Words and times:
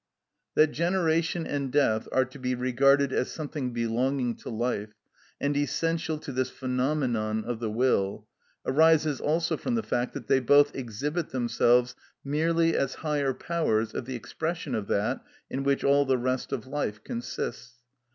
That 0.55 0.71
generation 0.71 1.45
and 1.45 1.71
death 1.71 2.07
are 2.11 2.25
to 2.25 2.39
be 2.39 2.55
regarded 2.55 3.13
as 3.13 3.31
something 3.31 3.71
belonging 3.71 4.35
to 4.37 4.49
life, 4.49 4.93
and 5.39 5.55
essential 5.55 6.17
to 6.17 6.31
this 6.31 6.49
phenomenon 6.49 7.45
of 7.45 7.59
the 7.59 7.69
will, 7.69 8.27
arises 8.65 9.21
also 9.21 9.57
from 9.57 9.75
the 9.75 9.83
fact 9.83 10.15
that 10.15 10.25
they 10.25 10.39
both 10.39 10.73
exhibit 10.75 11.29
themselves 11.29 11.93
merely 12.23 12.75
as 12.75 12.95
higher 13.05 13.35
powers 13.35 13.93
of 13.93 14.05
the 14.05 14.15
expression 14.15 14.73
of 14.73 14.87
that 14.87 15.23
in 15.51 15.61
which 15.61 15.83
all 15.83 16.03
the 16.05 16.17
rest 16.17 16.51
of 16.51 16.65
life 16.65 17.03
consists. 17.03 17.75